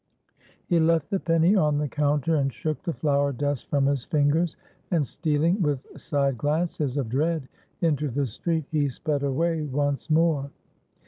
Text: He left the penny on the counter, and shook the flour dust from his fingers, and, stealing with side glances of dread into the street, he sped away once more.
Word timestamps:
He 0.65 0.79
left 0.79 1.11
the 1.11 1.19
penny 1.19 1.55
on 1.55 1.77
the 1.77 1.87
counter, 1.87 2.35
and 2.37 2.51
shook 2.51 2.81
the 2.81 2.91
flour 2.93 3.31
dust 3.31 3.69
from 3.69 3.85
his 3.85 4.03
fingers, 4.03 4.57
and, 4.89 5.05
stealing 5.05 5.61
with 5.61 5.85
side 5.95 6.39
glances 6.39 6.97
of 6.97 7.07
dread 7.07 7.47
into 7.81 8.07
the 8.09 8.25
street, 8.25 8.65
he 8.71 8.89
sped 8.89 9.21
away 9.21 9.61
once 9.61 10.09
more. 10.09 10.49